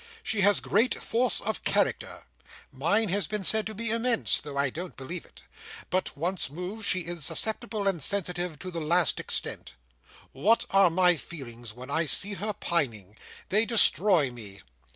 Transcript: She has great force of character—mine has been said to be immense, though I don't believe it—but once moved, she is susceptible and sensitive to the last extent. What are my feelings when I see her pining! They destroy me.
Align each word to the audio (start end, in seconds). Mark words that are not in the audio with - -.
She 0.23 0.41
has 0.41 0.59
great 0.61 0.95
force 0.95 1.41
of 1.41 1.63
character—mine 1.63 3.09
has 3.09 3.27
been 3.27 3.43
said 3.43 3.67
to 3.67 3.75
be 3.75 3.91
immense, 3.91 4.39
though 4.39 4.57
I 4.57 4.71
don't 4.71 4.97
believe 4.97 5.25
it—but 5.25 6.17
once 6.17 6.49
moved, 6.49 6.87
she 6.87 7.01
is 7.01 7.23
susceptible 7.23 7.87
and 7.87 8.01
sensitive 8.01 8.57
to 8.57 8.71
the 8.71 8.81
last 8.81 9.19
extent. 9.19 9.75
What 10.31 10.65
are 10.71 10.89
my 10.89 11.17
feelings 11.17 11.73
when 11.73 11.91
I 11.91 12.07
see 12.07 12.33
her 12.33 12.53
pining! 12.53 13.15
They 13.49 13.63
destroy 13.63 14.31
me. 14.31 14.61